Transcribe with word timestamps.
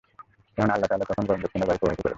কেননা, 0.55 0.73
আল্লাহ 0.75 0.87
তাআলা 0.89 1.03
তখন 1.09 1.23
গরম 1.29 1.41
দক্ষিণা 1.43 1.65
বায়ু 1.67 1.79
প্রবাহিত 1.81 1.85
করে 1.85 1.95
দেন। 2.05 2.09